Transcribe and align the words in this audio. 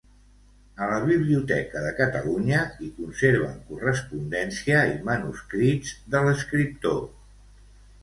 A 0.85 0.87
la 0.91 0.95
Biblioteca 1.09 1.83
de 1.83 1.91
Catalunya 1.99 2.63
hi 2.87 2.91
conserven 2.97 3.61
correspondència 3.69 4.83
i 4.97 4.99
manuscrits 5.13 5.97
de 6.17 6.27
l'escriptor. 6.29 7.03